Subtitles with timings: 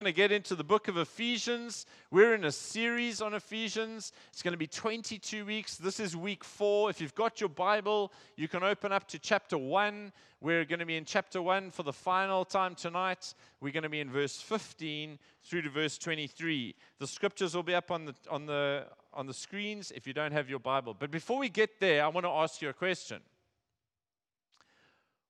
[0.00, 1.84] going to get into the book of Ephesians.
[2.10, 4.12] We're in a series on Ephesians.
[4.32, 5.76] It's going to be 22 weeks.
[5.76, 6.88] This is week four.
[6.88, 10.10] If you've got your Bible, you can open up to chapter one.
[10.40, 13.34] We're going to be in chapter one for the final time tonight.
[13.60, 16.74] We're going to be in verse 15 through to verse 23.
[16.98, 20.32] The scriptures will be up on the, on the, on the screens if you don't
[20.32, 20.96] have your Bible.
[20.98, 23.20] But before we get there, I want to ask you a question.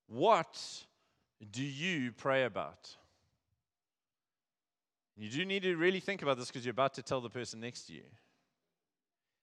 [0.06, 0.84] What
[1.50, 2.94] do you pray about?
[5.20, 7.60] You do need to really think about this because you're about to tell the person
[7.60, 8.04] next to you.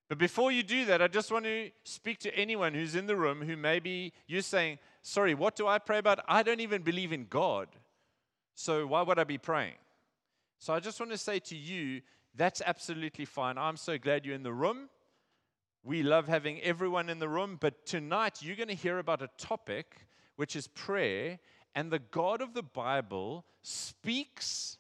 [0.10, 3.16] But before you do that, I just want to speak to anyone who's in the
[3.16, 6.20] room who maybe you're saying, Sorry, what do I pray about?
[6.28, 7.68] I don't even believe in God.
[8.56, 9.76] So why would I be praying?
[10.58, 12.02] So I just want to say to you,
[12.36, 13.60] that's absolutely fine.
[13.60, 14.90] I'm so glad you're in the room.
[15.84, 17.58] We love having everyone in the room.
[17.62, 21.38] But tonight, you're going to hear about a topic which is prayer.
[21.76, 24.77] And the God of the Bible speaks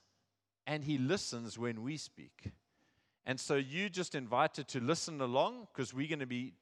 [0.67, 2.51] and he listens when we speak.
[3.25, 6.53] And so you just invited to listen along because we're going to be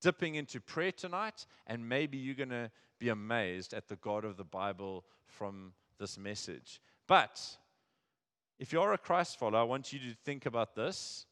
[0.00, 4.36] dipping into prayer tonight, and maybe you're going to be amazed at the God of
[4.36, 6.80] the Bible from this message.
[7.06, 7.40] But
[8.58, 11.26] if you're a Christ follower, I want you to think about this.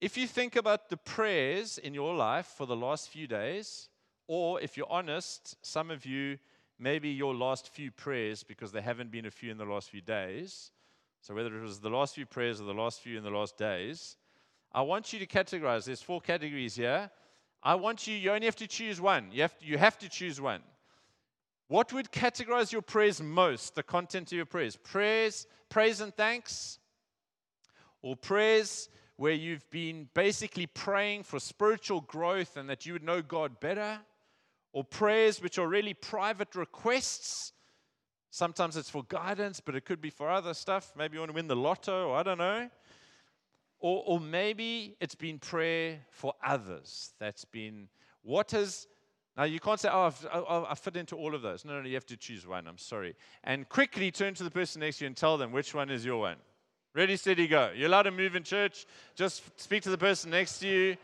[0.00, 3.88] If you think about the prayers in your life for the last few days,
[4.28, 6.38] or if you're honest, some of you,
[6.78, 10.00] maybe your last few prayers, because there haven't been a few in the last few
[10.00, 10.70] days,
[11.22, 13.58] so, whether it was the last few prayers or the last few in the last
[13.58, 14.16] days,
[14.72, 15.84] I want you to categorize.
[15.84, 17.10] There's four categories here.
[17.62, 19.30] I want you, you only have to choose one.
[19.30, 20.62] You have to, you have to choose one.
[21.68, 24.76] What would categorize your prayers most, the content of your prayers?
[24.76, 26.78] Prayers, praise and thanks,
[28.02, 33.20] or prayers where you've been basically praying for spiritual growth and that you would know
[33.20, 33.98] God better,
[34.72, 37.52] or prayers which are really private requests
[38.30, 40.92] Sometimes it's for guidance, but it could be for other stuff.
[40.96, 42.70] Maybe you want to win the lotto, I don't know.
[43.80, 47.12] Or, or maybe it's been prayer for others.
[47.18, 47.88] That's been
[48.22, 48.86] what has.
[49.36, 51.64] Now you can't say, oh, I've, I, I fit into all of those.
[51.64, 52.66] No, no, you have to choose one.
[52.66, 53.16] I'm sorry.
[53.42, 56.04] And quickly turn to the person next to you and tell them which one is
[56.04, 56.36] your one.
[56.94, 57.70] Ready, steady, go.
[57.74, 58.86] You're allowed to move in church.
[59.14, 60.96] Just speak to the person next to you.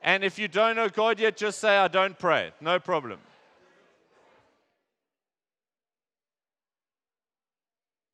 [0.00, 2.52] And if you don't know God yet, just say, I don't pray.
[2.60, 3.18] No problem.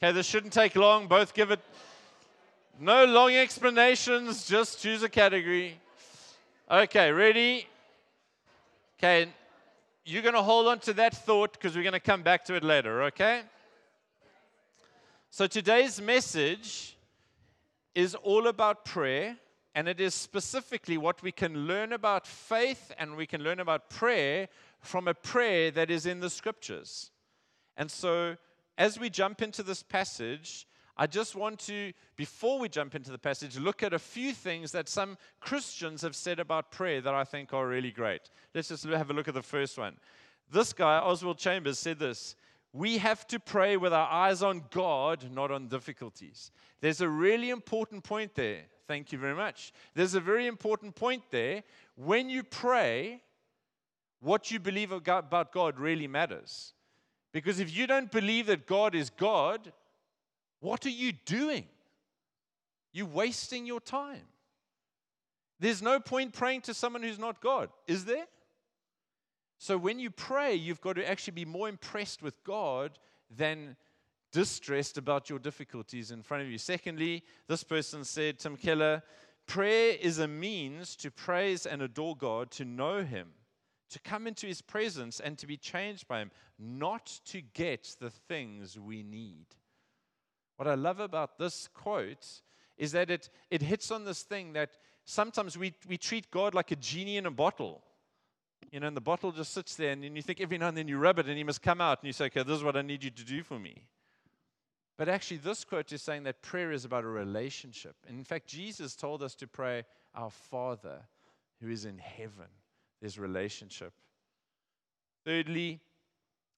[0.02, 1.06] Okay, this shouldn't take long.
[1.06, 1.60] Both give it
[2.78, 5.80] no long explanations, just choose a category.
[6.70, 7.66] Okay, ready?
[8.98, 9.28] Okay,
[10.04, 12.54] you're going to hold on to that thought because we're going to come back to
[12.54, 13.42] it later, okay?
[15.30, 16.98] So today's message
[17.94, 19.38] is all about prayer,
[19.74, 23.88] and it is specifically what we can learn about faith and we can learn about
[23.88, 24.48] prayer
[24.80, 27.10] from a prayer that is in the scriptures.
[27.78, 28.36] And so
[28.78, 30.66] as we jump into this passage,
[30.98, 34.72] I just want to, before we jump into the passage, look at a few things
[34.72, 38.30] that some Christians have said about prayer that I think are really great.
[38.54, 39.96] Let's just have a look at the first one.
[40.50, 42.34] This guy, Oswald Chambers, said this
[42.72, 46.50] We have to pray with our eyes on God, not on difficulties.
[46.80, 48.62] There's a really important point there.
[48.86, 49.72] Thank you very much.
[49.94, 51.62] There's a very important point there.
[51.96, 53.20] When you pray,
[54.20, 56.72] what you believe about God really matters.
[57.36, 59.70] Because if you don't believe that God is God,
[60.60, 61.66] what are you doing?
[62.94, 64.22] You're wasting your time.
[65.60, 68.24] There's no point praying to someone who's not God, is there?
[69.58, 72.98] So when you pray, you've got to actually be more impressed with God
[73.30, 73.76] than
[74.32, 76.56] distressed about your difficulties in front of you.
[76.56, 79.02] Secondly, this person said, Tim Keller,
[79.46, 83.28] prayer is a means to praise and adore God, to know Him
[83.90, 88.10] to come into his presence and to be changed by him, not to get the
[88.10, 89.46] things we need.
[90.56, 92.26] What I love about this quote
[92.76, 96.70] is that it, it hits on this thing that sometimes we, we treat God like
[96.70, 97.82] a genie in a bottle.
[98.72, 100.88] You know, and the bottle just sits there, and you think every now and then
[100.88, 102.76] you rub it, and he must come out, and you say, Okay, this is what
[102.76, 103.86] I need you to do for me.
[104.96, 107.96] But actually, this quote is saying that prayer is about a relationship.
[108.08, 109.84] And in fact, Jesus told us to pray,
[110.14, 111.02] Our Father
[111.60, 112.48] who is in heaven
[113.00, 113.92] there's relationship.
[115.24, 115.80] Thirdly,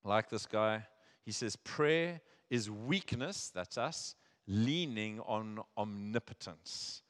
[0.04, 0.86] like this guy,
[1.24, 2.20] he says, prayer
[2.50, 4.14] is weakness, that's us,
[4.46, 7.02] leaning on omnipotence,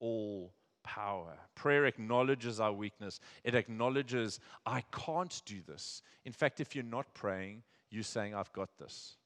[0.00, 1.36] all power.
[1.54, 6.02] Prayer acknowledges our weakness, it acknowledges, I can't do this.
[6.24, 9.16] In fact, if you're not praying, you're saying, I've got this.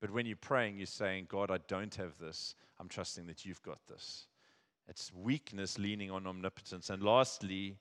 [0.00, 2.54] But when you're praying, you're saying, God, I don't have this.
[2.78, 4.26] I'm trusting that you've got this.
[4.88, 6.90] It's weakness leaning on omnipotence.
[6.90, 7.78] And lastly,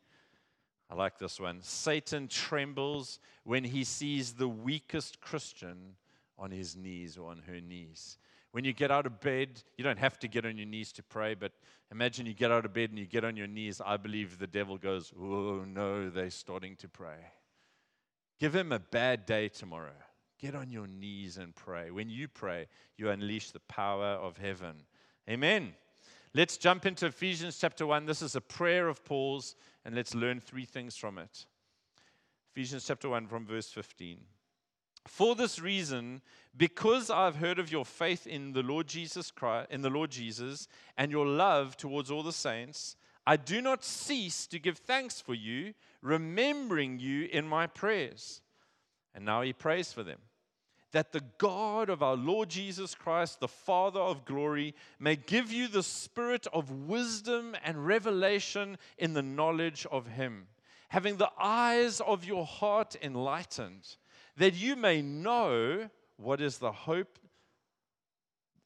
[0.89, 1.59] I like this one.
[1.61, 5.95] Satan trembles when he sees the weakest Christian
[6.37, 8.17] on his knees or on her knees.
[8.51, 11.03] When you get out of bed, you don't have to get on your knees to
[11.03, 11.51] pray, but
[11.91, 13.81] imagine you get out of bed and you get on your knees.
[13.85, 17.17] I believe the devil goes, Oh, no, they're starting to pray.
[18.39, 19.95] Give him a bad day tomorrow.
[20.39, 21.91] Get on your knees and pray.
[21.91, 22.67] When you pray,
[22.97, 24.75] you unleash the power of heaven.
[25.29, 25.73] Amen.
[26.33, 28.05] Let's jump into Ephesians chapter 1.
[28.05, 29.55] This is a prayer of Paul's,
[29.85, 31.45] and let's learn three things from it.
[32.51, 34.17] Ephesians chapter 1, from verse 15.
[35.07, 36.21] For this reason,
[36.57, 40.67] because I've heard of your faith in the Lord Jesus Christ, in the Lord Jesus,
[40.97, 42.95] and your love towards all the saints,
[43.27, 48.41] I do not cease to give thanks for you, remembering you in my prayers.
[49.13, 50.19] And now he prays for them.
[50.95, 55.67] That the God of our Lord Jesus Christ, the Father of glory, may give you
[55.67, 60.47] the spirit of wisdom and revelation in the knowledge of him,
[60.87, 63.97] having the eyes of your heart enlightened
[64.37, 67.19] that you may know what is the hope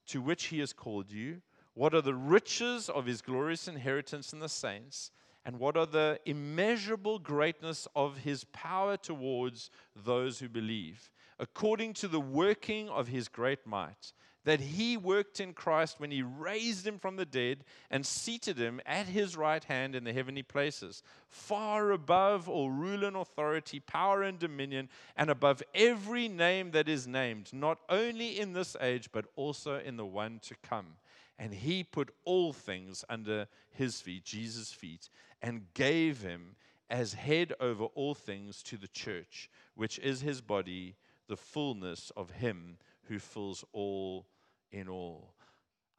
[0.05, 1.41] to which he has called you,
[1.73, 5.09] what are the riches of his glorious inheritance in the saints,
[5.45, 11.09] and what are the immeasurable greatness of his power towards those who believe,
[11.39, 14.13] according to the working of his great might
[14.45, 18.79] that he worked in Christ when he raised him from the dead and seated him
[18.85, 24.23] at his right hand in the heavenly places, far above all rule and authority, power
[24.23, 29.25] and dominion, and above every name that is named, not only in this age, but
[29.35, 30.95] also in the one to come.
[31.37, 35.09] And he put all things under his feet, Jesus' feet,
[35.41, 36.55] and gave him
[36.89, 40.95] as head over all things to the church, which is his body,
[41.29, 44.25] the fullness of him who fills all
[44.71, 45.33] in all.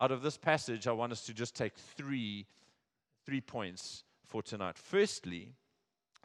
[0.00, 2.46] Out of this passage, I want us to just take three,
[3.24, 4.76] three points for tonight.
[4.76, 5.54] Firstly,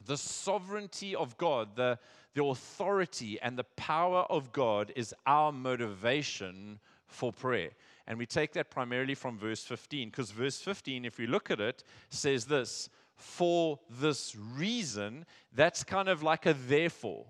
[0.06, 1.98] the sovereignty of God, the,
[2.34, 7.72] the authority and the power of God is our motivation for prayer.
[8.08, 11.60] And we take that primarily from verse 15, because verse 15, if we look at
[11.60, 15.26] it, says this for this reason.
[15.54, 17.26] That's kind of like a therefore.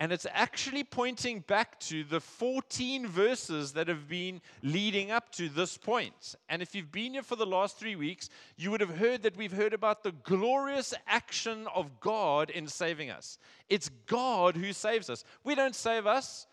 [0.00, 5.48] And it's actually pointing back to the 14 verses that have been leading up to
[5.48, 6.34] this point.
[6.48, 9.36] And if you've been here for the last three weeks, you would have heard that
[9.36, 13.38] we've heard about the glorious action of God in saving us.
[13.68, 15.24] It's God who saves us.
[15.44, 16.46] We don't save us,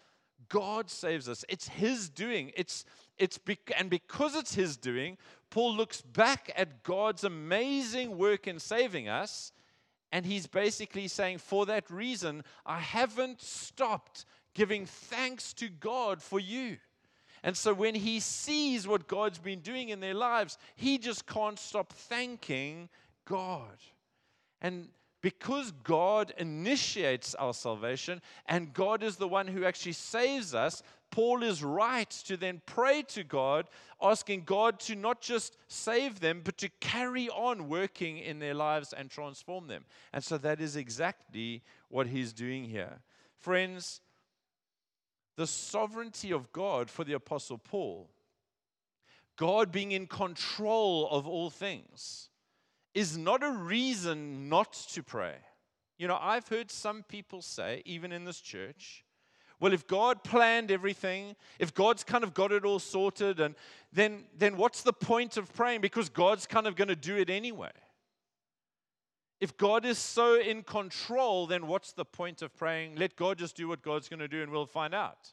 [0.47, 1.44] God saves us.
[1.50, 2.51] It's His doing.
[2.56, 2.85] It's,
[3.18, 5.18] it's bec- and because it's His doing,
[5.50, 9.51] Paul looks back at God's amazing work in saving us
[10.11, 16.39] and he's basically saying, for that reason, I haven't stopped giving thanks to God for
[16.39, 16.77] you.
[17.44, 21.59] And so when he sees what God's been doing in their lives, he just can't
[21.59, 22.89] stop thanking
[23.25, 23.77] God.
[24.61, 24.89] And
[25.21, 30.81] because God initiates our salvation and God is the one who actually saves us,
[31.12, 33.68] Paul is right to then pray to God,
[34.01, 38.94] asking God to not just save them, but to carry on working in their lives
[38.94, 39.86] and transform them.
[40.13, 43.00] And so that is exactly what he's doing here.
[43.39, 44.01] Friends,
[45.36, 48.10] the sovereignty of God for the Apostle Paul,
[49.36, 52.29] God being in control of all things,
[53.00, 55.36] is not a reason not to pray.
[55.98, 59.06] You know, I've heard some people say, even in this church,
[59.62, 63.56] well, if God planned everything, if God's kind of got it all sorted, and
[63.94, 65.80] then, then what's the point of praying?
[65.80, 67.71] Because God's kind of going to do it anyway.
[69.40, 72.97] If God is so in control, then what's the point of praying?
[72.97, 75.31] Let God just do what God's going to do and we'll find out.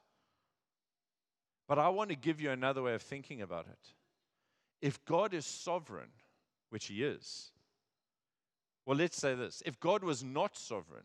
[1.66, 3.92] But I want to give you another way of thinking about it.
[4.80, 6.10] If God is sovereign,
[6.70, 7.50] which He is,
[8.86, 11.04] well, let's say this if God was not sovereign,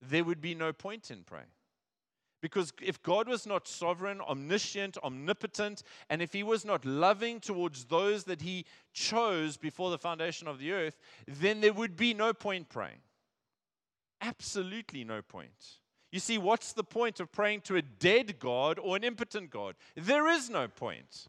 [0.00, 1.46] there would be no point in praying.
[2.40, 7.84] Because if God was not sovereign, omniscient, omnipotent, and if He was not loving towards
[7.84, 12.32] those that He chose before the foundation of the earth, then there would be no
[12.32, 12.98] point praying.
[14.20, 15.78] Absolutely no point.
[16.10, 19.76] You see, what's the point of praying to a dead God or an impotent God?
[19.94, 21.28] There is no point.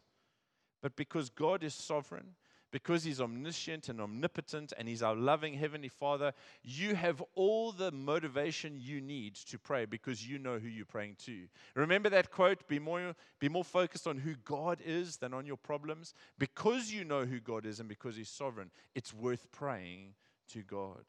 [0.82, 2.36] But because God is sovereign,
[2.74, 7.92] because He's omniscient and omnipotent and He's our loving Heavenly Father, you have all the
[7.92, 11.44] motivation you need to pray because you know who you're praying to.
[11.76, 15.56] Remember that quote be more, be more focused on who God is than on your
[15.56, 16.16] problems.
[16.40, 20.16] Because you know who God is and because He's sovereign, it's worth praying
[20.50, 21.04] to God.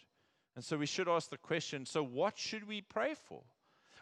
[0.54, 3.42] And so we should ask the question so, what should we pray for?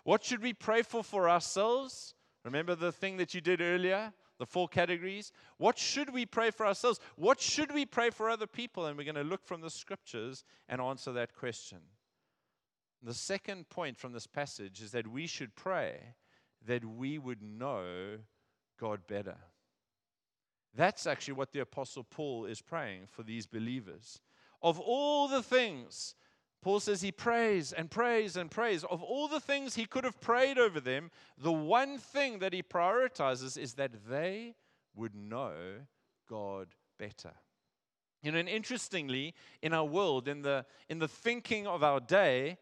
[0.02, 2.14] What should we pray for for ourselves?
[2.44, 4.12] Remember the thing that you did earlier?
[4.38, 5.32] The four categories.
[5.58, 7.00] What should we pray for ourselves?
[7.16, 8.86] What should we pray for other people?
[8.86, 11.78] And we're going to look from the scriptures and answer that question.
[13.02, 16.14] The second point from this passage is that we should pray
[16.66, 18.18] that we would know
[18.78, 19.36] God better.
[20.74, 24.20] That's actually what the Apostle Paul is praying for these believers.
[24.62, 26.14] Of all the things,
[26.62, 28.84] Paul says he prays and prays and prays.
[28.84, 32.62] Of all the things he could have prayed over them, the one thing that he
[32.62, 34.54] prioritizes is that they
[34.94, 35.52] would know
[36.28, 37.32] God better.
[38.22, 42.58] You know, and interestingly, in our world, in the, in the thinking of our day,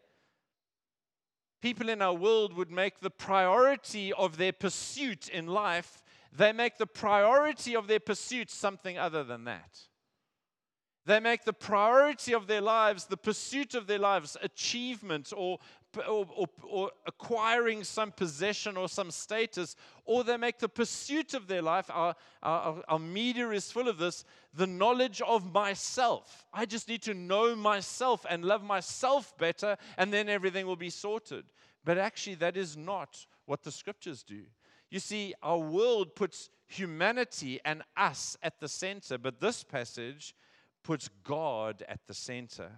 [1.61, 6.01] people in our world would make the priority of their pursuit in life,
[6.35, 9.77] they make the priority of their pursuit something other than that.
[11.05, 15.57] They make the priority of their lives, the pursuit of their lives, achievement or,
[16.07, 21.47] or, or, or, acquiring some possession or some status, or they make the pursuit of
[21.47, 26.45] their life, our, our, our media is full of this, the knowledge of myself.
[26.53, 30.91] I just need to know myself and love myself better, and then everything will be
[30.91, 31.45] sorted.
[31.83, 34.43] But actually, that is not what the scriptures do.
[34.91, 40.35] You see, our world puts humanity and us at the center, but this passage
[40.83, 42.71] puts God at the center.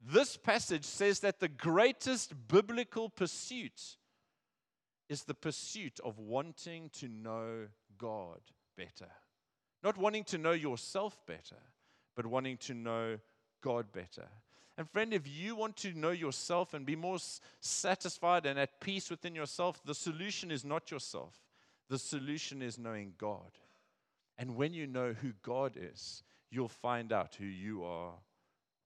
[0.00, 3.96] This passage says that the greatest biblical pursuit
[5.08, 7.66] is the pursuit of wanting to know
[7.98, 8.40] God
[8.76, 9.10] better.
[9.82, 11.62] Not wanting to know yourself better,
[12.14, 13.18] but wanting to know
[13.62, 14.28] God better.
[14.78, 17.18] And friend, if you want to know yourself and be more
[17.60, 21.34] satisfied and at peace within yourself, the solution is not yourself.
[21.88, 23.58] The solution is knowing God.
[24.36, 28.12] And when you know who God is, you'll find out who you are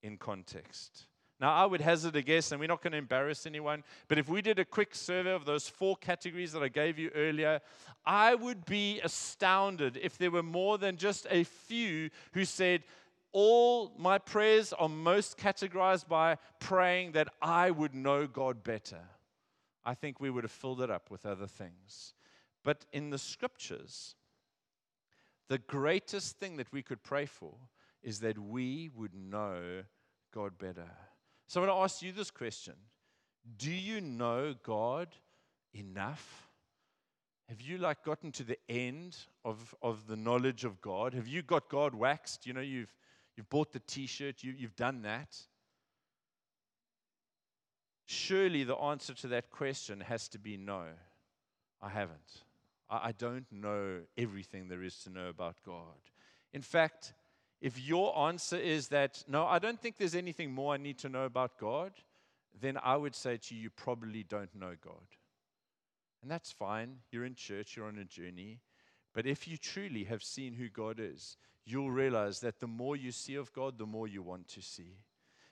[0.03, 1.07] in context.
[1.41, 4.29] Now, I would hazard a guess, and we're not going to embarrass anyone, but if
[4.29, 7.61] we did a quick survey of those four categories that I gave you earlier,
[8.05, 12.83] I would be astounded if there were more than just a few who said,
[13.33, 19.01] All my prayers are most categorized by praying that I would know God better.
[19.83, 22.13] I think we would have filled it up with other things.
[22.63, 24.15] But in the scriptures,
[25.51, 27.53] the greatest thing that we could pray for
[28.05, 29.83] is that we would know
[30.33, 30.89] God better.
[31.49, 32.75] So I want to ask you this question
[33.59, 35.09] Do you know God
[35.75, 36.49] enough?
[37.49, 41.15] Have you like gotten to the end of, of the knowledge of God?
[41.15, 42.47] Have you got God waxed?
[42.47, 42.95] You know, you've
[43.37, 45.37] you've bought the t-shirt, you, you've done that.
[48.07, 50.85] Surely the answer to that question has to be no.
[51.83, 52.45] I haven't.
[52.91, 56.11] I don't know everything there is to know about God.
[56.53, 57.15] In fact,
[57.61, 61.09] if your answer is that, no, I don't think there's anything more I need to
[61.09, 61.93] know about God,
[62.61, 65.07] then I would say to you, you probably don't know God.
[66.23, 66.97] And that's fine.
[67.11, 68.61] You're in church, you're on a journey.
[69.15, 73.13] But if you truly have seen who God is, you'll realize that the more you
[73.13, 74.97] see of God, the more you want to see.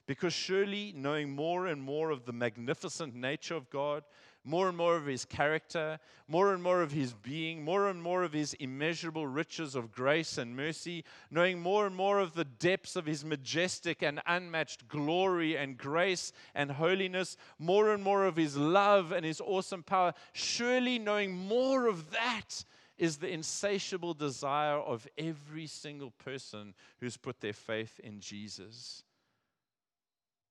[0.07, 4.05] Because surely knowing more and more of the magnificent nature of God,
[4.45, 8.23] more and more of his character, more and more of his being, more and more
[8.23, 12.97] of his immeasurable riches of grace and mercy, knowing more and more of the depths
[12.97, 18.57] of his majestic and unmatched glory and grace and holiness, more and more of his
[18.57, 20.15] love and his awesome power.
[20.33, 22.65] Surely knowing more of that
[22.99, 29.05] is the insatiable desire of every single person who's put their faith in Jesus.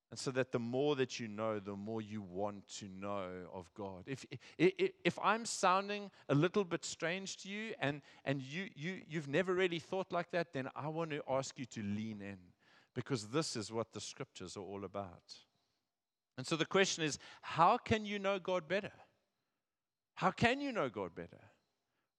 [0.09, 3.69] And so that the more that you know, the more you want to know of
[3.73, 4.03] God.
[4.05, 4.25] If,
[4.57, 9.27] if, if I'm sounding a little bit strange to you and, and you, you, you've
[9.27, 12.37] never really thought like that, then I want to ask you to lean in
[12.95, 15.33] because this is what the scriptures are all about.
[16.37, 18.93] And so the question is how can you know God better?
[20.15, 21.51] How can you know God better?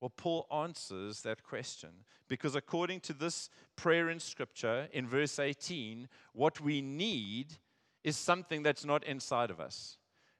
[0.01, 1.91] Well, Paul answers that question
[2.29, 7.57] because according to this prayer in scripture in verse 18, what we need
[8.05, 9.97] is something that's not inside of us.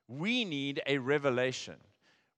[0.07, 1.77] We need a revelation.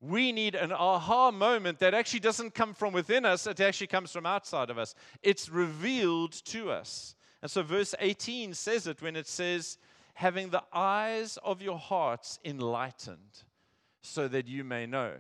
[0.01, 4.13] We need an aha moment that actually doesn't come from within us, it actually comes
[4.13, 4.95] from outside of us.
[5.23, 7.15] It's revealed to us.
[7.43, 9.79] And so, verse 18 says it when it says,
[10.15, 13.45] having the eyes of your hearts enlightened,
[14.03, 15.13] so that you may know.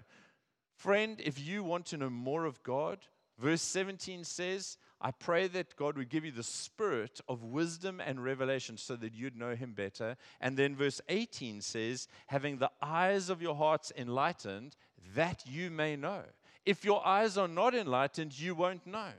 [0.76, 2.98] Friend, if you want to know more of God,
[3.38, 8.22] verse 17 says, I pray that God would give you the spirit of wisdom and
[8.22, 10.16] revelation so that you'd know him better.
[10.40, 14.76] And then verse 18 says, having the eyes of your hearts enlightened,
[15.14, 16.22] that you may know.
[16.66, 19.12] If your eyes are not enlightened, you won't know.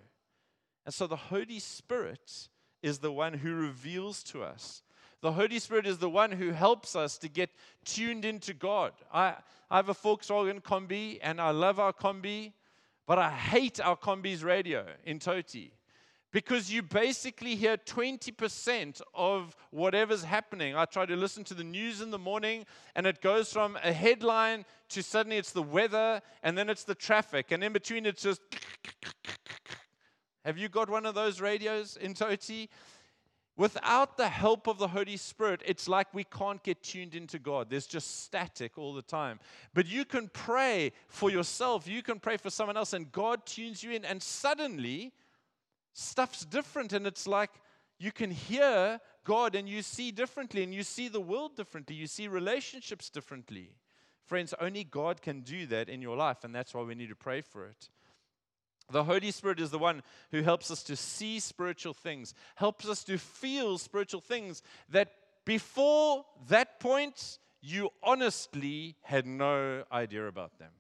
[0.86, 2.50] And so the Holy Spirit
[2.84, 4.84] is the one who reveals to us.
[5.22, 7.52] The Holy Spirit is the one who helps us to get
[7.86, 8.94] tuned into God.
[9.14, 9.36] I,
[9.70, 12.54] I have a Volkswagen Combi and I love our Combi.
[13.12, 15.72] But I hate our Combi's radio in Toti
[16.32, 20.78] because you basically hear 20% of whatever's happening.
[20.78, 22.66] I try to listen to the news in the morning,
[22.96, 26.96] and it goes from a headline to suddenly it's the weather, and then it's the
[26.96, 28.40] traffic, and in between it's just.
[30.46, 32.70] Have you got one of those radios in Toti?
[33.58, 37.70] Without the help of the Holy Spirit, it's like we can't get tuned into God.
[37.70, 39.40] There's just static all the time.
[39.74, 43.84] But you can pray for yourself, you can pray for someone else, and God tunes
[43.84, 45.12] you in, and suddenly
[45.94, 46.94] stuff's different.
[46.94, 47.52] And it's like
[48.00, 52.08] you can hear God and you see differently, and you see the world differently, you
[52.08, 53.76] see relationships differently.
[54.26, 57.16] Friends, only God can do that in your life, and that's why we need to
[57.16, 57.90] pray for it.
[58.92, 63.04] The Holy Spirit is the one who helps us to see spiritual things, helps us
[63.06, 65.12] to feel spiritual things that
[65.46, 70.72] before that point, you honestly had no idea about them.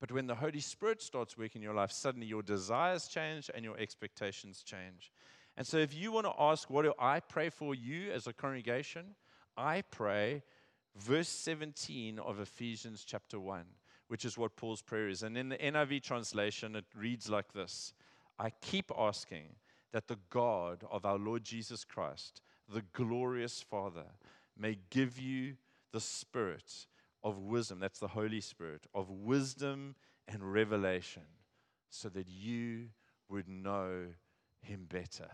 [0.00, 3.64] But when the Holy Spirit starts working in your life, suddenly your desires change and
[3.64, 5.12] your expectations change.
[5.56, 8.32] And so, if you want to ask, what do I pray for you as a
[8.32, 9.14] congregation?
[9.56, 10.42] I pray
[10.96, 13.64] verse 17 of Ephesians chapter 1
[14.12, 15.22] which is what Paul's prayer is.
[15.22, 17.94] And in the NIV translation, it reads like this
[18.38, 19.54] I keep asking
[19.90, 24.04] that the God of our Lord Jesus Christ, the glorious Father,
[24.54, 25.54] may give you
[25.92, 26.86] the spirit
[27.24, 27.80] of wisdom.
[27.80, 29.94] That's the Holy Spirit, of wisdom
[30.28, 31.22] and revelation,
[31.88, 32.88] so that you
[33.30, 34.08] would know
[34.60, 35.30] Him better.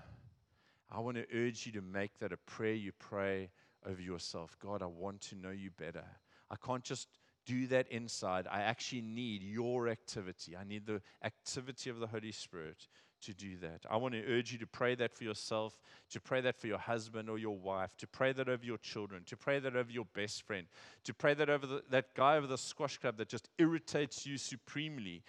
[0.89, 3.51] I want to urge you to make that a prayer you pray
[3.85, 4.57] over yourself.
[4.63, 6.05] God, I want to know you better.
[6.49, 7.09] I can't just
[7.49, 8.47] do that inside.
[8.51, 10.55] I actually need your activity.
[10.55, 12.87] I need the activity of the Holy Spirit
[13.23, 13.87] to do that.
[13.91, 16.79] I want to urge you to pray that for yourself, to pray that for your
[16.79, 20.05] husband or your wife, to pray that over your children, to pray that over your
[20.15, 20.67] best friend,
[21.05, 24.37] to pray that over the, that guy over the squash club that just irritates you
[24.37, 25.23] supremely,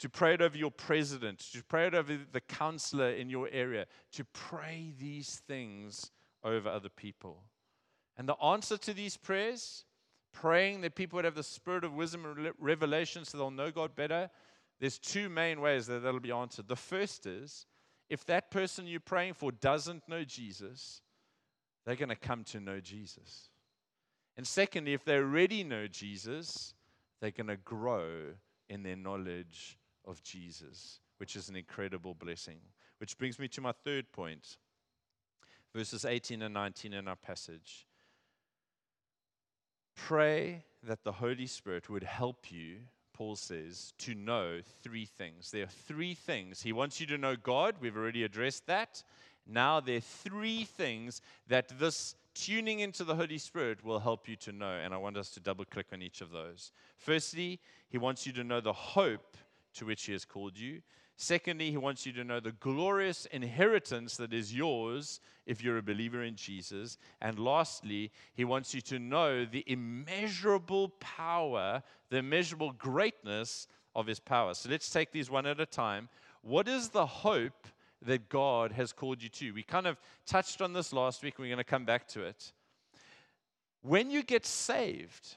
[0.00, 3.86] to pray it over your president, to pray it over the counselor in your area,
[4.12, 6.10] to pray these things
[6.42, 7.44] over other people.
[8.18, 9.84] And the answer to these prayers
[10.32, 13.94] praying that people would have the spirit of wisdom and revelation so they'll know God
[13.94, 14.30] better,
[14.80, 16.68] there's two main ways that that'll be answered.
[16.68, 17.66] The first is
[18.08, 21.02] if that person you're praying for doesn't know Jesus,
[21.84, 23.50] they're going to come to know Jesus.
[24.36, 26.74] And secondly, if they already know Jesus,
[27.20, 28.32] they're going to grow
[28.68, 32.58] in their knowledge of Jesus, which is an incredible blessing.
[32.98, 34.56] Which brings me to my third point
[35.74, 37.86] verses 18 and 19 in our passage.
[39.94, 42.78] Pray that the Holy Spirit would help you,
[43.12, 45.50] Paul says, to know three things.
[45.50, 46.62] There are three things.
[46.62, 47.76] He wants you to know God.
[47.80, 49.02] We've already addressed that.
[49.46, 54.36] Now, there are three things that this tuning into the Holy Spirit will help you
[54.36, 54.72] to know.
[54.82, 56.72] And I want us to double click on each of those.
[56.96, 59.36] Firstly, he wants you to know the hope
[59.74, 60.80] to which he has called you.
[61.22, 65.82] Secondly, he wants you to know the glorious inheritance that is yours if you're a
[65.82, 66.96] believer in Jesus.
[67.20, 74.18] And lastly, he wants you to know the immeasurable power, the immeasurable greatness of his
[74.18, 74.54] power.
[74.54, 76.08] So let's take these one at a time.
[76.40, 77.68] What is the hope
[78.00, 79.52] that God has called you to?
[79.52, 81.34] We kind of touched on this last week.
[81.36, 82.50] and We're going to come back to it.
[83.82, 85.36] When you get saved,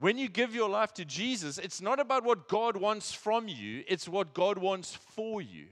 [0.00, 3.82] when you give your life to Jesus, it's not about what God wants from you,
[3.88, 5.66] it's what God wants for you.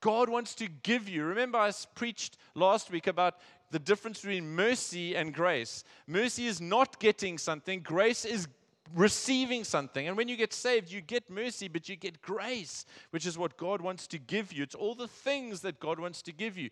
[0.00, 1.24] God wants to give you.
[1.24, 3.36] Remember, I preached last week about
[3.70, 5.84] the difference between mercy and grace.
[6.06, 8.48] Mercy is not getting something, grace is
[8.94, 10.08] receiving something.
[10.08, 13.56] And when you get saved, you get mercy, but you get grace, which is what
[13.56, 14.62] God wants to give you.
[14.62, 16.70] It's all the things that God wants to give you.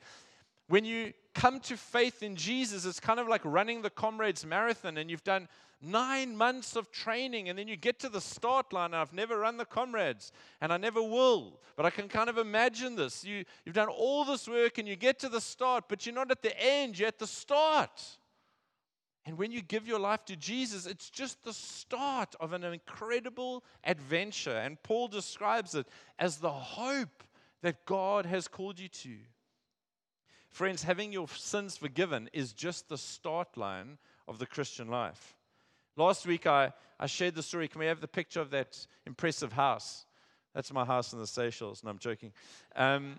[0.68, 4.96] When you come to faith in Jesus, it's kind of like running the Comrades Marathon,
[4.98, 5.48] and you've done
[5.80, 8.94] nine months of training, and then you get to the start line.
[8.94, 12.96] I've never run the Comrades, and I never will, but I can kind of imagine
[12.96, 13.24] this.
[13.24, 16.30] You, you've done all this work, and you get to the start, but you're not
[16.30, 18.02] at the end, you're at the start.
[19.26, 23.64] And when you give your life to Jesus, it's just the start of an incredible
[23.82, 24.56] adventure.
[24.56, 27.24] And Paul describes it as the hope
[27.62, 29.16] that God has called you to.
[30.56, 35.36] Friends, having your sins forgiven is just the start line of the Christian life.
[35.98, 37.68] Last week, I, I shared the story.
[37.68, 40.06] Can we have the picture of that impressive house?
[40.54, 41.84] That's my house in the Seychelles.
[41.84, 42.32] No, I'm joking.
[42.74, 43.16] Um,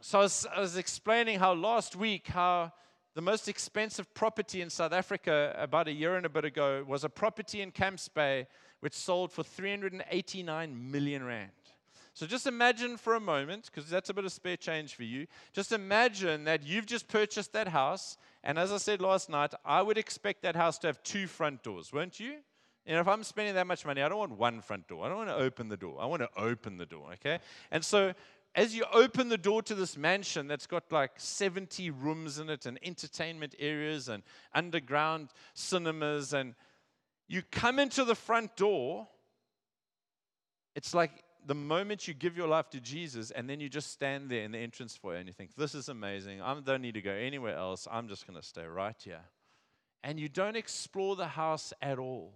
[0.00, 2.72] so I was, I was explaining how last week, how
[3.14, 7.04] the most expensive property in South Africa about a year and a bit ago was
[7.04, 8.48] a property in Camps Bay
[8.80, 11.52] which sold for 389 million rand.
[12.14, 15.26] So just imagine for a moment, because that's a bit of spare change for you.
[15.52, 18.18] Just imagine that you've just purchased that house.
[18.44, 21.62] And as I said last night, I would expect that house to have two front
[21.62, 22.34] doors, won't you?
[22.84, 25.06] And if I'm spending that much money, I don't want one front door.
[25.06, 25.98] I don't want to open the door.
[26.00, 27.38] I want to open the door, okay?
[27.70, 28.12] And so
[28.54, 32.66] as you open the door to this mansion that's got like 70 rooms in it
[32.66, 34.22] and entertainment areas and
[34.54, 36.54] underground cinemas, and
[37.28, 39.08] you come into the front door,
[40.74, 44.30] it's like the moment you give your life to Jesus and then you just stand
[44.30, 46.40] there in the entrance foyer and you think, this is amazing.
[46.40, 47.88] I don't need to go anywhere else.
[47.90, 49.24] I'm just going to stay right here.
[50.04, 52.34] And you don't explore the house at all.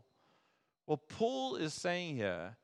[0.87, 2.57] Well, Paul is saying here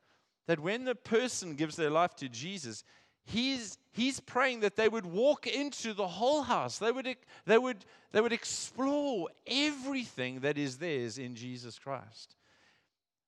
[0.47, 2.83] that when the person gives their life to Jesus,
[3.25, 6.77] he's, he's praying that they would walk into the whole house.
[6.77, 12.35] They would, they, would, they would explore everything that is theirs in Jesus Christ.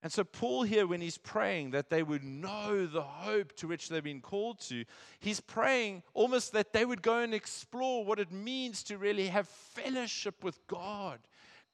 [0.05, 3.89] And so, Paul here, when he's praying that they would know the hope to which
[3.89, 4.85] they've been called to,
[5.19, 9.47] he's praying almost that they would go and explore what it means to really have
[9.47, 11.17] fellowship with God.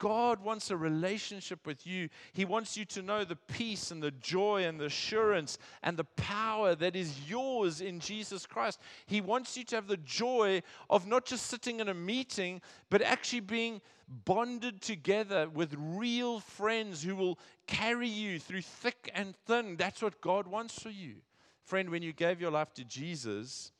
[0.01, 2.09] God wants a relationship with you.
[2.33, 6.05] He wants you to know the peace and the joy and the assurance and the
[6.05, 8.79] power that is yours in Jesus Christ.
[9.05, 13.03] He wants you to have the joy of not just sitting in a meeting, but
[13.03, 13.79] actually being
[14.25, 17.37] bonded together with real friends who will
[17.67, 19.75] carry you through thick and thin.
[19.75, 21.17] That's what God wants for you.
[21.63, 23.71] Friend, when you gave your life to Jesus,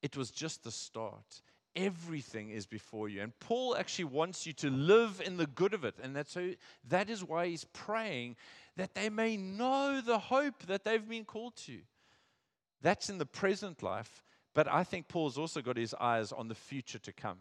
[0.00, 1.42] it was just the start.
[1.78, 3.22] Everything is before you.
[3.22, 5.94] And Paul actually wants you to live in the good of it.
[6.02, 6.50] And that's so
[6.88, 8.36] that is why he's praying
[8.76, 11.78] that they may know the hope that they've been called to.
[12.82, 14.24] That's in the present life.
[14.54, 17.38] But I think Paul's also got his eyes on the future to come.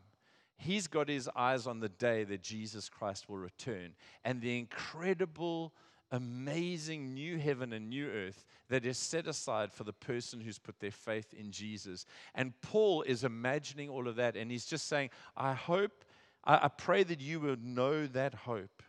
[0.56, 5.74] He's got his eyes on the day that Jesus Christ will return and the incredible,
[6.12, 10.80] amazing new heaven and new earth that is set aside for the person who's put
[10.80, 12.06] their faith in Jesus.
[12.36, 16.06] And Paul is imagining all of that and he's just saying, I hope,
[16.44, 18.84] I, pray that you would know that hope.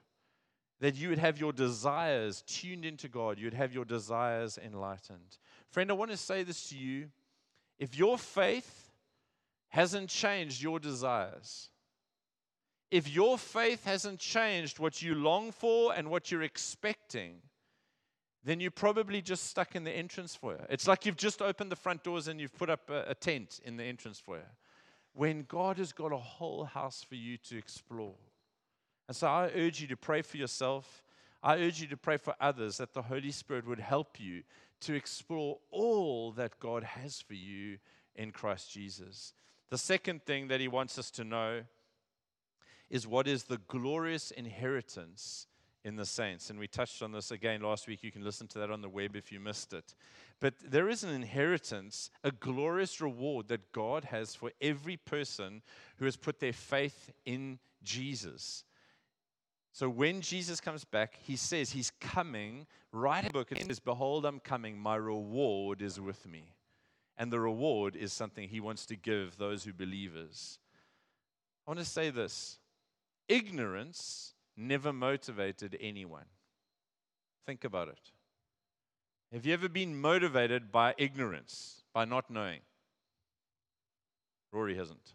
[0.81, 3.39] That you would have your desires tuned into God.
[3.39, 5.39] You'd have your desires enlightened.
[5.71, 7.09] Friend, I want to say this to you.
[7.81, 8.91] If your faith
[9.69, 11.71] hasn't changed your desires,
[12.91, 17.43] if your faith hasn't changed what you long for and what you're expecting,
[18.45, 20.65] then you're probably just stuck in the entrance foyer.
[20.71, 23.61] It's like you've just opened the front doors and you've put up a, a tent
[23.65, 24.51] in the entrance foyer.
[25.13, 28.15] When God has got a whole house for you to explore.
[29.07, 31.03] And so I urge you to pray for yourself.
[31.43, 34.43] I urge you to pray for others that the Holy Spirit would help you
[34.81, 37.79] to explore all that God has for you
[38.15, 39.35] in Christ Jesus.
[39.71, 41.63] The second thing that he wants us to know
[42.91, 45.47] is what is the glorious inheritance
[45.85, 46.51] in the saints.
[46.51, 48.03] And we touched on this again last week.
[48.03, 49.95] You can listen to that on the web if you missed it.
[50.41, 55.63] But there is an inheritance, a glorious reward that God has for every person
[55.97, 58.65] who has put their faith in Jesus.
[59.73, 62.67] So when Jesus comes back, he says he's coming.
[62.93, 66.55] Right in the book, it says, Behold, I'm coming, my reward is with me.
[67.17, 70.59] And the reward is something he wants to give those who believers.
[71.67, 72.59] I want to say this
[73.29, 76.27] ignorance never motivated anyone.
[77.47, 78.13] Think about it.
[79.33, 82.61] Have you ever been motivated by ignorance, by not knowing?
[84.53, 85.13] Rory hasn't.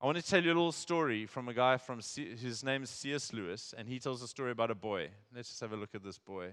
[0.00, 2.82] I want to tell you a little story from a guy from C- his name
[2.82, 3.32] is C.S.
[3.32, 5.08] Lewis, and he tells a story about a boy.
[5.34, 6.52] Let's just have a look at this boy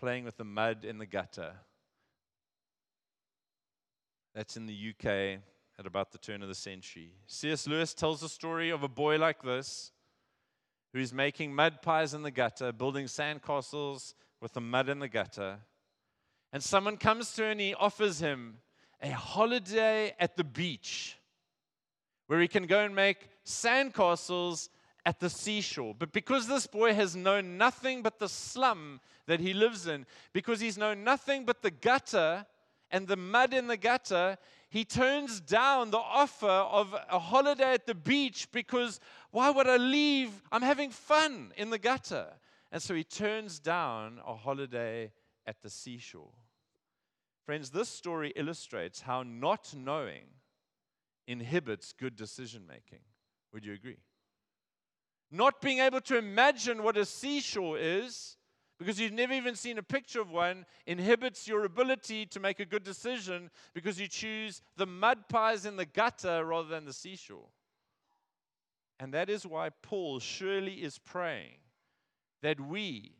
[0.00, 1.52] playing with the mud in the gutter.
[4.34, 5.40] That's in the UK
[5.80, 7.10] at about the turn of the century.
[7.26, 7.66] C.S.
[7.66, 9.92] Lewis tells the story of a boy like this
[10.92, 14.12] who's making mud pies in the gutter, building sandcastles
[14.42, 15.58] with the mud in the gutter.
[16.52, 18.58] And someone comes to him and he offers him
[19.00, 21.16] a holiday at the beach
[22.26, 24.68] where he can go and make sandcastles
[25.06, 25.94] at the seashore.
[25.98, 30.60] But because this boy has known nothing but the slum that he lives in, because
[30.60, 32.44] he's known nothing but the gutter
[32.90, 34.36] and the mud in the gutter,
[34.70, 39.00] he turns down the offer of a holiday at the beach because
[39.32, 40.30] why would I leave?
[40.52, 42.28] I'm having fun in the gutter.
[42.70, 45.12] And so he turns down a holiday
[45.44, 46.30] at the seashore.
[47.44, 50.26] Friends, this story illustrates how not knowing
[51.26, 53.00] inhibits good decision making.
[53.52, 53.98] Would you agree?
[55.32, 58.36] Not being able to imagine what a seashore is
[58.80, 62.64] because you've never even seen a picture of one inhibits your ability to make a
[62.64, 67.50] good decision because you choose the mud pies in the gutter rather than the seashore.
[68.98, 71.58] And that is why Paul surely is praying
[72.40, 73.16] that we,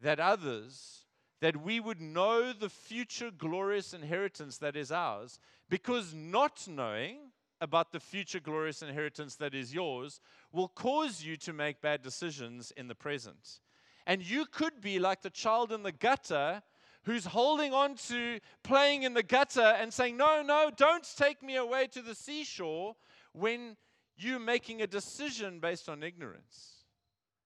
[0.00, 1.04] that others,
[1.40, 5.38] that we would know the future glorious inheritance that is ours,
[5.70, 7.18] because not knowing
[7.60, 12.72] about the future glorious inheritance that is yours will cause you to make bad decisions
[12.76, 13.60] in the present.
[14.08, 16.62] And you could be like the child in the gutter
[17.04, 21.56] who's holding on to playing in the gutter and saying, No, no, don't take me
[21.56, 22.96] away to the seashore
[23.34, 23.76] when
[24.16, 26.84] you're making a decision based on ignorance.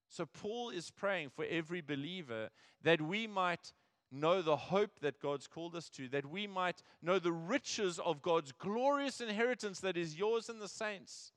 [0.08, 2.48] So, Paul is praying for every believer
[2.82, 3.72] that we might
[4.12, 8.22] know the hope that God's called us to, that we might know the riches of
[8.22, 11.32] God's glorious inheritance that is yours and the saints.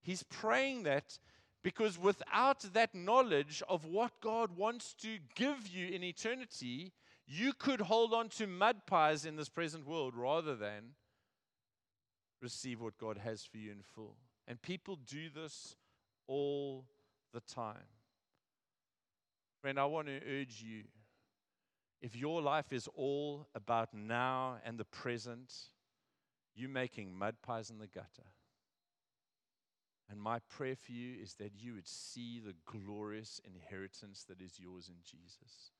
[0.00, 1.18] He's praying that
[1.62, 6.92] because without that knowledge of what God wants to give you in eternity,
[7.26, 10.94] you could hold on to mud pies in this present world rather than
[12.40, 14.16] receive what God has for you in full.
[14.48, 15.76] And people do this
[16.26, 16.86] all
[17.32, 17.76] the time.
[19.60, 20.84] Friend, I want to urge you
[22.00, 25.52] if your life is all about now and the present,
[26.54, 28.30] you making mud pies in the gutter.
[30.10, 34.58] And my prayer for you is that you would see the glorious inheritance that is
[34.58, 35.70] yours in Jesus.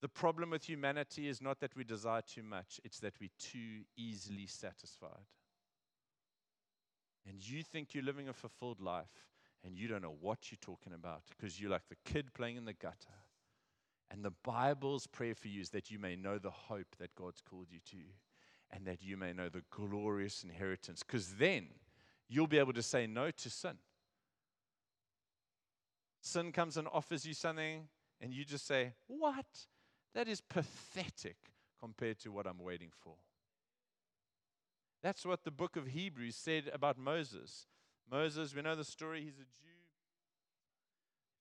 [0.00, 3.84] The problem with humanity is not that we desire too much, it's that we're too
[3.96, 5.26] easily satisfied.
[7.28, 9.26] And you think you're living a fulfilled life,
[9.64, 12.64] and you don't know what you're talking about because you're like the kid playing in
[12.64, 13.18] the gutter.
[14.10, 17.40] And the Bible's prayer for you is that you may know the hope that God's
[17.40, 18.04] called you to,
[18.70, 21.66] and that you may know the glorious inheritance, because then
[22.28, 23.78] you'll be able to say no to sin.
[26.20, 27.88] Sin comes and offers you something,
[28.20, 29.66] and you just say, What?
[30.14, 31.36] That is pathetic
[31.80, 33.14] compared to what I'm waiting for.
[35.02, 37.66] That's what the book of Hebrews said about Moses.
[38.10, 39.68] Moses, we know the story, he's a Jew.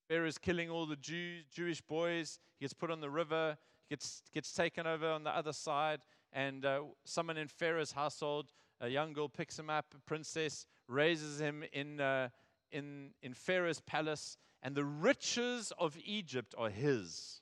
[0.08, 2.40] Pharaoh's killing all the Jew, Jewish boys.
[2.60, 6.02] He gets put on the river, he gets, gets taken over on the other side,
[6.32, 11.40] and uh, someone in Pharaoh's household, a young girl, picks him up, a princess, raises
[11.40, 12.30] him in, uh,
[12.72, 17.42] in, in Pharaoh's palace, and the riches of Egypt are his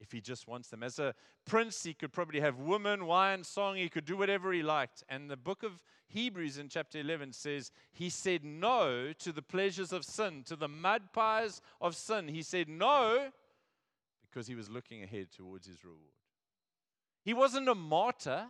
[0.00, 0.82] if he just wants them.
[0.82, 4.62] As a prince, he could probably have women, wine, song, he could do whatever he
[4.62, 5.02] liked.
[5.08, 9.92] And the book of Hebrews in chapter 11 says, He said no to the pleasures
[9.92, 12.28] of sin, to the mud pies of sin.
[12.28, 13.30] He said no
[14.28, 16.00] because he was looking ahead towards his reward.
[17.24, 18.46] He wasn't a martyr,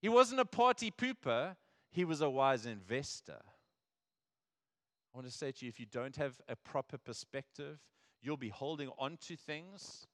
[0.00, 1.56] he wasn't a party pooper,
[1.90, 3.40] he was a wise investor.
[3.40, 7.78] I want to say to you if you don't have a proper perspective,
[8.22, 10.06] you'll be holding on to things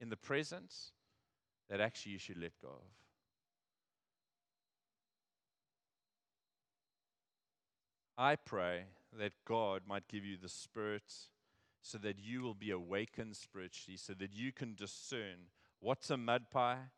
[0.00, 0.74] in the present
[1.68, 3.00] that actually you should let go of.
[8.16, 8.84] I pray
[9.18, 11.12] that God might give you the Spirit
[11.82, 15.48] so that you will be awakened spiritually, so that you can discern
[15.80, 16.90] what's a mud pie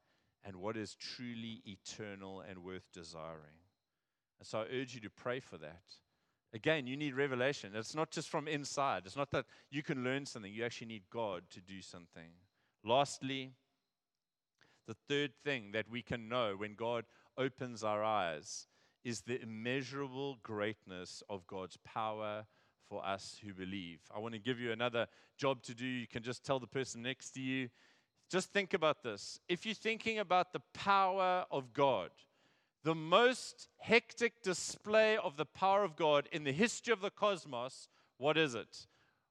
[0.45, 3.62] and what is truly eternal and worth desiring.
[4.43, 5.85] And so I urge you to pray for that.
[6.53, 7.77] Again, you need revelation.
[7.77, 9.05] It's not just from inside.
[9.07, 10.53] It's not that you can learn something.
[10.53, 12.33] You actually need God to do something.
[12.85, 13.53] Lastly,
[14.89, 17.05] the third thing that we can know when God
[17.39, 18.67] opens our eyes
[19.05, 22.45] is the immeasurable greatness of God's power
[22.89, 24.01] for us who believe.
[24.13, 25.07] I want to give you another
[25.39, 25.87] job to do.
[25.87, 27.69] You can just tell the person next to you.
[28.29, 29.39] Just think about this.
[29.49, 32.11] If you're thinking about the power of God,
[32.85, 37.89] the most hectic display of the power of God in the history of the cosmos,
[38.19, 38.87] what is it?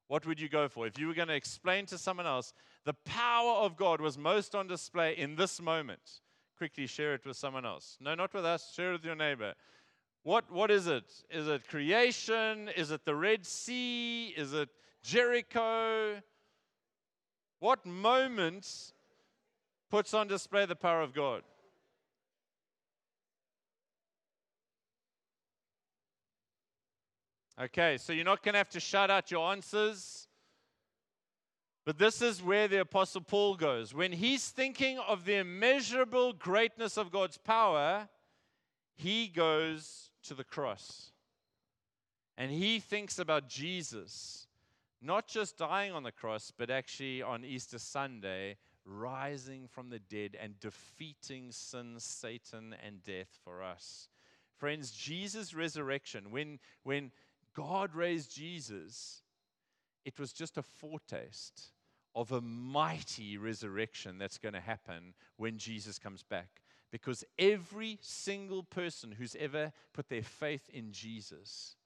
[0.08, 0.86] What would you go for?
[0.86, 2.52] If you were going to explain to someone else,
[2.84, 6.20] the power of God was most on display in this moment.
[6.58, 7.96] Quickly share it with someone else.
[8.00, 9.54] No, not with us, share it with your neighbor.
[10.22, 11.04] What, what is it?
[11.30, 12.68] Is it creation?
[12.76, 14.34] Is it the Red Sea?
[14.36, 14.68] Is it
[15.02, 16.20] Jericho?
[17.58, 18.92] What moment
[19.90, 21.42] puts on display the power of God?
[27.62, 30.26] Okay, so you're not going to have to shout out your answers.
[31.84, 33.94] But this is where the Apostle Paul goes.
[33.94, 38.08] When he's thinking of the immeasurable greatness of God's power,
[38.96, 41.12] he goes to the cross.
[42.36, 44.48] And he thinks about Jesus,
[45.00, 50.36] not just dying on the cross, but actually on Easter Sunday, rising from the dead
[50.40, 54.08] and defeating sin, Satan, and death for us.
[54.56, 57.10] Friends, Jesus' resurrection, when, when
[57.54, 59.22] God raised Jesus,
[60.04, 61.70] it was just a foretaste
[62.14, 66.62] of a mighty resurrection that's going to happen when Jesus comes back.
[66.90, 71.76] Because every single person who's ever put their faith in Jesus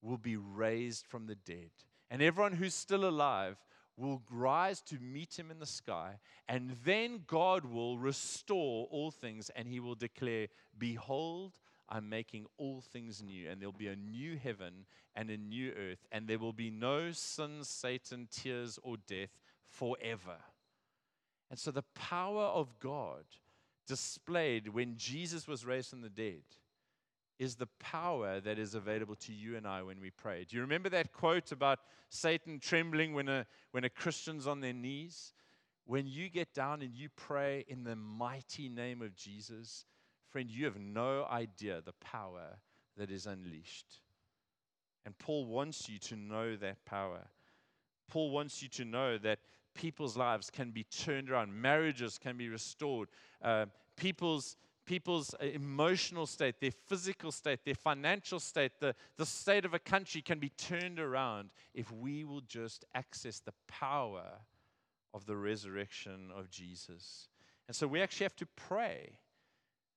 [0.00, 1.70] will be raised from the dead.
[2.10, 3.58] And everyone who's still alive
[3.98, 6.18] will rise to meet him in the sky.
[6.48, 10.48] And then God will restore all things and he will declare,
[10.78, 11.52] Behold,
[11.88, 16.06] I'm making all things new, and there'll be a new heaven and a new earth,
[16.10, 20.38] and there will be no sin, Satan, tears, or death forever.
[21.50, 23.24] And so the power of God
[23.86, 26.42] displayed when Jesus was raised from the dead
[27.38, 30.44] is the power that is available to you and I when we pray.
[30.48, 34.72] Do you remember that quote about Satan trembling when a, when a Christian's on their
[34.72, 35.34] knees?
[35.86, 39.86] when you get down and you pray in the mighty name of Jesus,
[40.30, 42.58] friend, you have no idea the power
[42.96, 44.00] that is unleashed.
[45.04, 47.22] And Paul wants you to know that power.
[48.08, 49.38] Paul wants you to know that
[49.74, 53.08] people's lives can be turned around, marriages can be restored,
[53.42, 59.64] uh, people's people's uh, emotional state, their physical state, their financial state, the, the state
[59.64, 64.24] of a country can be turned around if we will just access the power
[65.12, 67.28] of the resurrection of Jesus.
[67.66, 69.18] And so we actually have to pray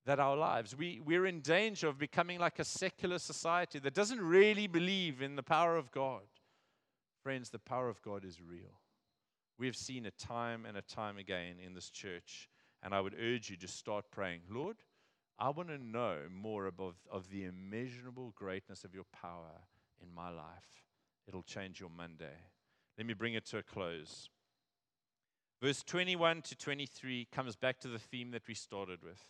[0.06, 4.22] that our lives, we, we're in danger of becoming like a secular society that doesn't
[4.22, 6.24] really believe in the power of God.
[7.22, 8.80] Friends, the power of God is real.
[9.58, 12.50] We have seen it time and a time again in this church.
[12.82, 14.78] And I would urge you to start praying, Lord,
[15.38, 19.64] I want to know more above, of the immeasurable greatness of your power
[20.02, 20.86] in my life.
[21.28, 22.38] It'll change your Monday.
[22.98, 24.30] Let me bring it to a close.
[25.62, 29.22] Verse 21 to 23 comes back to the theme that we started with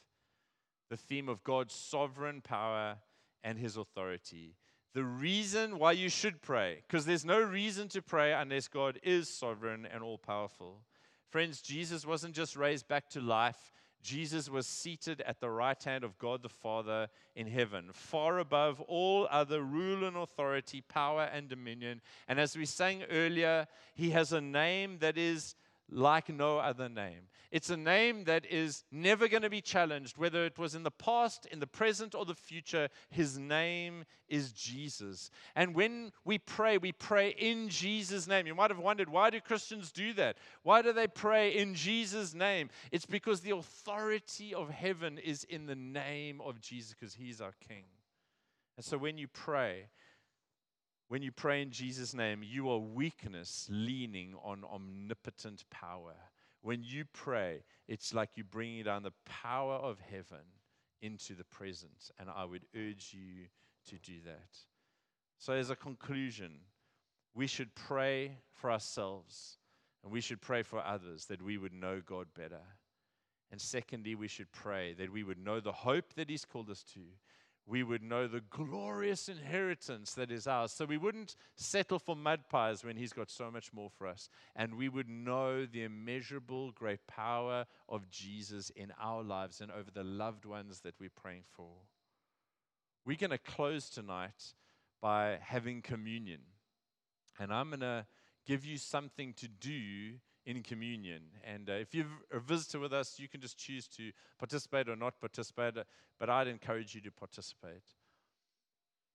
[0.89, 2.97] the theme of God's sovereign power
[3.43, 4.55] and his authority.
[4.93, 9.29] The reason why you should pray, because there's no reason to pray unless God is
[9.29, 10.81] sovereign and all powerful.
[11.29, 13.71] Friends, Jesus wasn't just raised back to life,
[14.01, 18.79] Jesus was seated at the right hand of God the Father in heaven, far above
[18.81, 22.01] all other rule and authority, power and dominion.
[22.27, 25.55] And as we sang earlier, he has a name that is
[25.91, 27.29] like no other name.
[27.51, 30.91] It's a name that is never going to be challenged, whether it was in the
[30.91, 32.89] past, in the present, or the future.
[33.09, 35.31] His name is Jesus.
[35.55, 38.45] And when we pray, we pray in Jesus' name.
[38.45, 40.37] You might have wondered, why do Christians do that?
[40.61, 42.69] Why do they pray in Jesus' name?
[42.91, 47.55] It's because the authority of heaven is in the name of Jesus, because he's our
[47.67, 47.85] King.
[48.77, 49.87] And so when you pray,
[51.09, 56.13] when you pray in Jesus' name, you are weakness leaning on omnipotent power.
[56.61, 60.45] When you pray, it's like you're bringing down the power of heaven
[61.01, 62.11] into the present.
[62.19, 63.47] And I would urge you
[63.87, 64.55] to do that.
[65.39, 66.59] So, as a conclusion,
[67.33, 69.57] we should pray for ourselves
[70.03, 72.61] and we should pray for others that we would know God better.
[73.51, 76.83] And secondly, we should pray that we would know the hope that He's called us
[76.93, 76.99] to
[77.65, 80.71] we would know the glorious inheritance that is ours.
[80.71, 84.29] So we wouldn't settle for mud pies when He's got so much more for us.
[84.55, 89.91] And we would know the immeasurable great power of Jesus in our lives and over
[89.93, 91.69] the loved ones that we're praying for.
[93.05, 94.53] We're going to close tonight
[95.01, 96.41] by having communion.
[97.39, 98.05] And I'm going to
[98.45, 100.17] give you something to do
[100.49, 101.21] in communion.
[101.43, 104.95] And uh, if you're a visitor with us, you can just choose to participate or
[104.95, 105.83] not participate, uh,
[106.19, 107.83] but I'd encourage you to participate.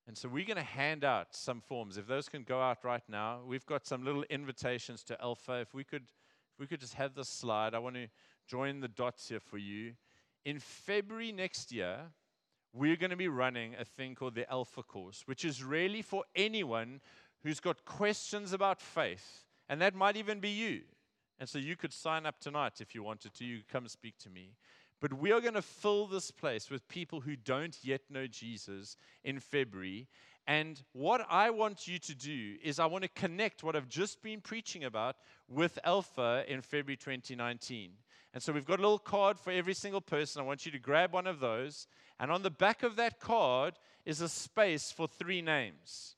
[0.07, 1.97] And so we're going to hand out some forms.
[1.97, 5.55] If those can go out right now, we've got some little invitations to Alpha.
[5.55, 8.07] If we could, if we could just have the slide, I want to
[8.47, 9.95] join the dots here for you.
[10.45, 11.99] In February next year,
[12.73, 16.23] we're going to be running a thing called the Alpha course, which is really for
[16.37, 17.01] anyone
[17.43, 19.47] who's got questions about faith.
[19.69, 20.83] And that might even be you.
[21.39, 23.45] And so you could sign up tonight if you wanted to.
[23.45, 24.51] You could come speak to me.
[25.01, 28.97] But we are going to fill this place with people who don't yet know Jesus
[29.25, 30.09] in February.
[30.47, 34.23] And what I want you to do is, I want to connect what I've just
[34.23, 35.17] been preaching about
[35.49, 37.93] with Alpha in February 2019.
[38.33, 40.41] And so we've got a little card for every single person.
[40.41, 41.87] I want you to grab one of those.
[42.19, 46.17] And on the back of that card is a space for three names.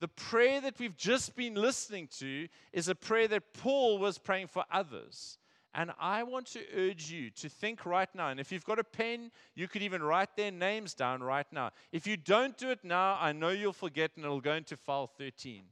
[0.00, 4.48] The prayer that we've just been listening to is a prayer that Paul was praying
[4.48, 5.38] for others.
[5.72, 8.30] And I want to urge you to think right now.
[8.30, 11.70] And if you've got a pen, you could even write their names down right now.
[11.92, 15.06] If you don't do it now, I know you'll forget and it'll go into file
[15.06, 15.62] 13.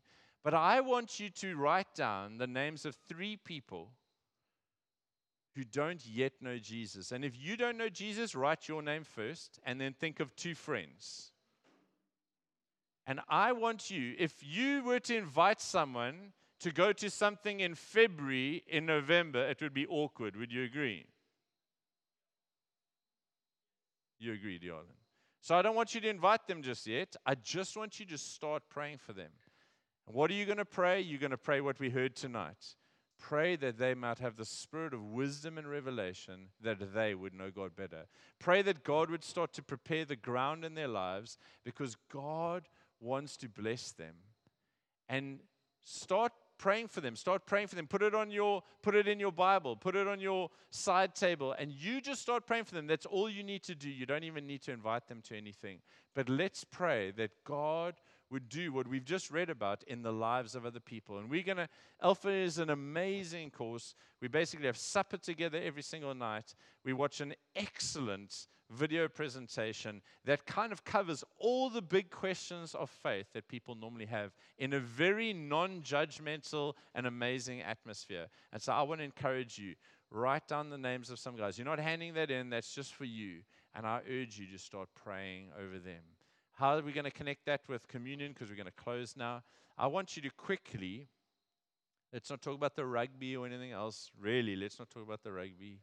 [0.45, 3.91] But I want you to write down the names of three people
[5.57, 7.11] who don't yet know Jesus.
[7.11, 10.55] And if you don't know Jesus, write your name first and then think of two
[10.55, 11.33] friends.
[13.09, 17.75] And I want you, if you were to invite someone to go to something in
[17.75, 20.37] February, in November, it would be awkward.
[20.37, 21.07] Would you agree?
[24.19, 24.99] You agree, Diolin.
[25.41, 27.17] So I don't want you to invite them just yet.
[27.25, 29.31] I just want you to start praying for them.
[30.07, 31.01] And what are you going to pray?
[31.01, 32.75] You're going to pray what we heard tonight.
[33.19, 37.51] Pray that they might have the spirit of wisdom and revelation, that they would know
[37.51, 38.05] God better.
[38.39, 42.69] Pray that God would start to prepare the ground in their lives because God
[43.01, 44.15] wants to bless them.
[45.09, 45.41] And
[45.85, 47.17] start praying for them.
[47.17, 47.87] Start praying for them.
[47.87, 49.77] Put it on your put it in your Bible.
[49.77, 52.87] Put it on your side table and you just start praying for them.
[52.87, 53.89] That's all you need to do.
[53.89, 55.79] You don't even need to invite them to anything.
[56.15, 57.95] But let's pray that God
[58.31, 61.19] would do what we've just read about in the lives of other people.
[61.19, 61.69] And we're going to,
[62.03, 63.95] Alpha is an amazing course.
[64.21, 66.55] We basically have supper together every single night.
[66.85, 72.91] We watch an excellent video presentation that kind of covers all the big questions of
[72.91, 78.27] faith that people normally have in a very non judgmental and amazing atmosphere.
[78.53, 79.75] And so I want to encourage you
[80.11, 81.59] write down the names of some guys.
[81.59, 83.41] You're not handing that in, that's just for you.
[83.75, 86.03] And I urge you to start praying over them.
[86.53, 88.33] How are we going to connect that with communion?
[88.33, 89.43] Because we're going to close now.
[89.77, 91.09] I want you to quickly,
[92.13, 94.11] let's not talk about the rugby or anything else.
[94.21, 95.81] Really, let's not talk about the rugby.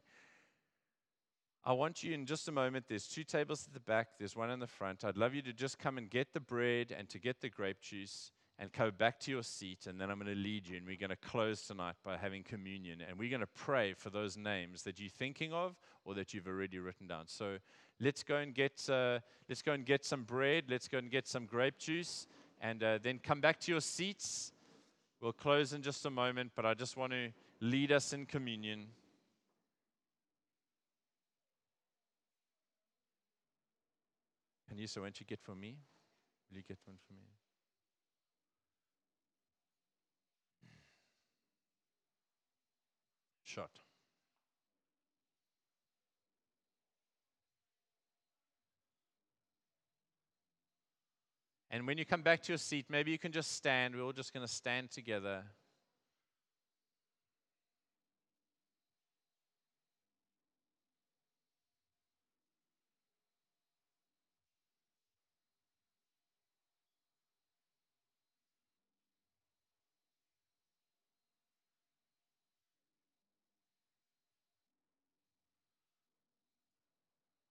[1.66, 2.84] I want you in just a moment.
[2.88, 5.04] There's two tables at the back, there's one in the front.
[5.04, 7.80] I'd love you to just come and get the bread and to get the grape
[7.80, 9.88] juice and go back to your seat.
[9.88, 10.76] And then I'm going to lead you.
[10.76, 13.02] And we're going to close tonight by having communion.
[13.06, 16.46] And we're going to pray for those names that you're thinking of or that you've
[16.46, 17.24] already written down.
[17.26, 17.56] So
[18.00, 20.66] let's go and get, uh, let's go and get some bread.
[20.68, 22.28] Let's go and get some grape juice.
[22.60, 24.52] And uh, then come back to your seats.
[25.20, 26.52] We'll close in just a moment.
[26.54, 28.86] But I just want to lead us in communion.
[34.76, 35.78] And you, so won't you get for me?
[36.50, 37.30] Will you get one for me?
[43.42, 43.70] Shot.
[51.70, 53.96] And when you come back to your seat, maybe you can just stand.
[53.96, 55.44] We're all just going to stand together.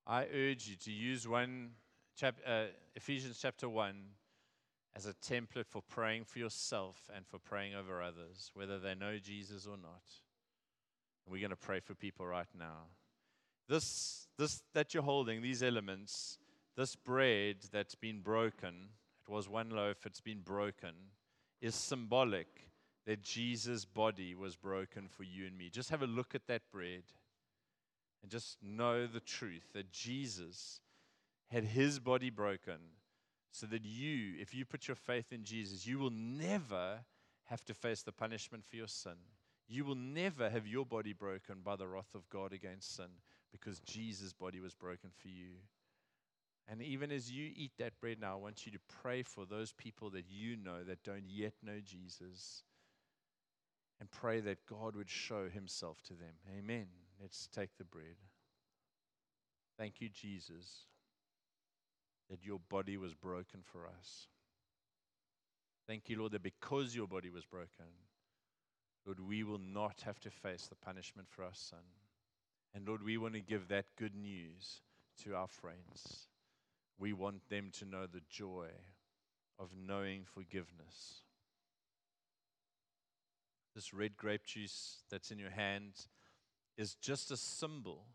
[0.08, 1.72] I urge you to use one
[2.16, 3.96] chap, uh, Ephesians chapter 1
[4.96, 9.18] as a template for praying for yourself and for praying over others, whether they know
[9.18, 10.04] Jesus or not.
[11.26, 12.88] And we're going to pray for people right now.
[13.68, 16.38] This, this that you're holding, these elements,
[16.78, 18.90] this bread that's been broken,
[19.28, 20.94] it was one loaf, it's been broken,
[21.62, 22.70] is symbolic
[23.08, 25.70] that Jesus' body was broken for you and me.
[25.70, 27.04] Just have a look at that bread
[28.26, 30.80] and just know the truth that Jesus
[31.52, 32.80] had his body broken
[33.52, 37.02] so that you, if you put your faith in Jesus, you will never
[37.44, 39.18] have to face the punishment for your sin.
[39.68, 43.22] You will never have your body broken by the wrath of God against sin
[43.52, 45.52] because Jesus' body was broken for you.
[46.68, 49.72] And even as you eat that bread now, I want you to pray for those
[49.72, 52.64] people that you know that don't yet know Jesus
[54.00, 56.34] and pray that God would show himself to them.
[56.58, 56.88] Amen.
[57.26, 58.18] Let's take the bread.
[59.80, 60.86] Thank you, Jesus,
[62.30, 64.28] that your body was broken for us.
[65.88, 67.88] Thank you, Lord, that because your body was broken,
[69.08, 71.80] Lord, we will not have to face the punishment for our sin.
[72.76, 74.82] And Lord, we want to give that good news
[75.24, 76.28] to our friends.
[77.00, 78.68] We want them to know the joy
[79.58, 81.24] of knowing forgiveness.
[83.74, 86.06] This red grape juice that's in your hand
[86.78, 88.06] is just a symbol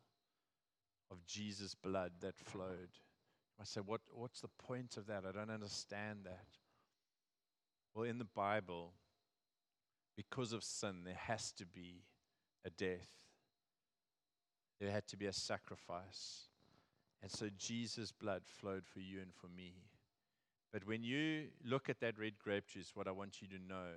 [1.10, 2.90] of Jesus' blood that flowed.
[3.60, 5.24] I say, what, what's the point of that?
[5.28, 6.46] I don't understand that.
[7.94, 8.92] Well, in the Bible,
[10.16, 12.04] because of sin, there has to be
[12.64, 13.08] a death,
[14.80, 16.48] there had to be a sacrifice.
[17.22, 19.74] And so Jesus' blood flowed for you and for me.
[20.72, 23.92] But when you look at that red grape juice, what I want you to know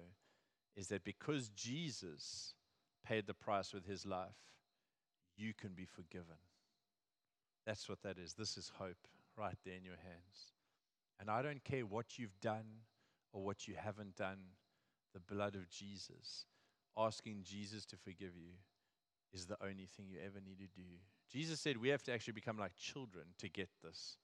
[0.76, 2.54] is that because Jesus
[3.06, 4.53] paid the price with his life,
[5.38, 6.38] you can be forgiven.
[7.66, 8.34] That's what that is.
[8.34, 9.08] This is hope
[9.38, 10.52] right there in your hands.
[11.20, 12.66] And I don't care what you've done
[13.32, 14.40] or what you haven't done,
[15.14, 16.46] the blood of Jesus,
[16.98, 18.54] asking Jesus to forgive you,
[19.34, 20.88] is the only thing you ever need to do.
[21.32, 24.18] Jesus said we have to actually become like children to get this.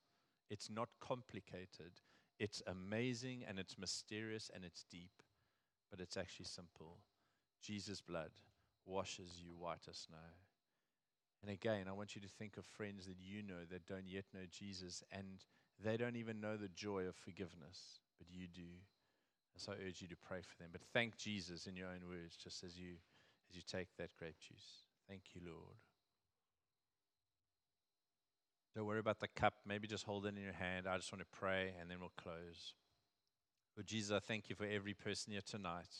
[0.50, 1.94] It's not complicated,
[2.40, 5.24] it's amazing and it's mysterious and it's deep,
[5.90, 6.98] but it's actually simple.
[7.62, 8.32] Jesus' blood
[8.86, 10.18] washes you white as snow.
[11.42, 14.26] And again, I want you to think of friends that you know that don't yet
[14.34, 15.46] know Jesus and
[15.82, 18.62] they don't even know the joy of forgiveness, but you do.
[19.54, 20.70] And so I urge you to pray for them.
[20.72, 22.96] But thank Jesus in your own words, just as you
[23.50, 24.84] as you take that grape juice.
[25.08, 25.78] Thank you, Lord.
[28.76, 29.54] Don't worry about the cup.
[29.66, 30.88] Maybe just hold it in your hand.
[30.88, 32.76] I just want to pray and then we'll close.
[33.76, 35.96] Lord Jesus, I thank you for every person here tonight.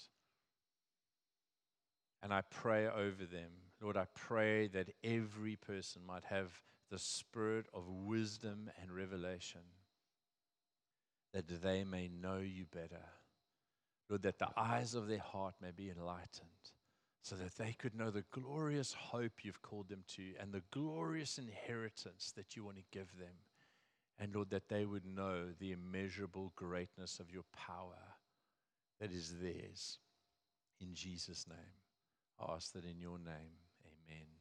[2.22, 7.68] And I pray over them Lord, I pray that every person might have the spirit
[7.74, 9.62] of wisdom and revelation.
[11.34, 13.06] that they may know you better.
[14.10, 16.50] Lord, that the eyes of their heart may be enlightened,
[17.22, 21.38] so that they could know the glorious hope you've called them to and the glorious
[21.38, 23.36] inheritance that you want to give them.
[24.18, 28.18] And Lord, that they would know the immeasurable greatness of your power
[29.00, 30.00] that is theirs.
[30.82, 31.58] In Jesus' name,
[32.40, 33.56] I ask that in your name,
[34.12, 34.39] amen.